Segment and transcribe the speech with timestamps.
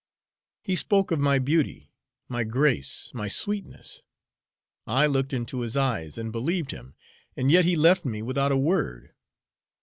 [0.63, 1.91] HE spoke of my beauty,
[2.27, 4.01] my grace, my sweetness!
[4.87, 6.95] I looked into his eyes and believed him.
[7.37, 9.13] And yet he left me without a word!